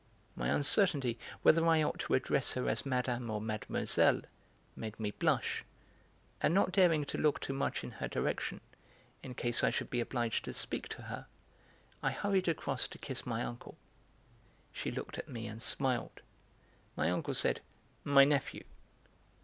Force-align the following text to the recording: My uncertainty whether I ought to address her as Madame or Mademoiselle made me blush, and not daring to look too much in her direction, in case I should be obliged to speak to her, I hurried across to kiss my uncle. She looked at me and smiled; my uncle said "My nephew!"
My 0.35 0.47
uncertainty 0.47 1.19
whether 1.43 1.63
I 1.67 1.83
ought 1.83 1.99
to 1.99 2.15
address 2.15 2.53
her 2.53 2.67
as 2.67 2.87
Madame 2.87 3.29
or 3.29 3.39
Mademoiselle 3.39 4.21
made 4.75 4.99
me 4.99 5.11
blush, 5.11 5.63
and 6.41 6.55
not 6.55 6.71
daring 6.71 7.05
to 7.05 7.19
look 7.19 7.39
too 7.39 7.53
much 7.53 7.83
in 7.83 7.91
her 7.91 8.07
direction, 8.07 8.61
in 9.21 9.35
case 9.35 9.63
I 9.63 9.69
should 9.69 9.91
be 9.91 9.99
obliged 9.99 10.45
to 10.45 10.53
speak 10.53 10.87
to 10.87 11.03
her, 11.03 11.27
I 12.01 12.09
hurried 12.09 12.47
across 12.47 12.87
to 12.87 12.97
kiss 12.97 13.27
my 13.27 13.43
uncle. 13.43 13.77
She 14.73 14.89
looked 14.89 15.19
at 15.19 15.29
me 15.29 15.45
and 15.45 15.61
smiled; 15.61 16.21
my 16.95 17.11
uncle 17.11 17.35
said 17.35 17.61
"My 18.03 18.25
nephew!" 18.25 18.63